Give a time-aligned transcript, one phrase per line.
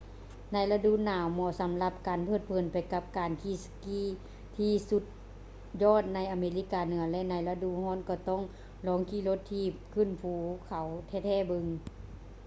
[0.53, 4.01] ໃນລະດູໜາວ ເໝາະສຳລັບການເພີດເພີນໄປກັບການຂີ່ສະກີ
[4.57, 5.03] ທີ່ສຸດ
[5.83, 8.43] ຍອດໃນອາເມລິກາເໜືອ ແລະ ໃນລະດູຮ້ອນກໍຕ້ອງ
[8.87, 10.33] ລອງຂີ່ລົດຖີບຂຶ້ນພູ
[10.67, 11.65] ເຂົາແທ້ໆເບິ່ງ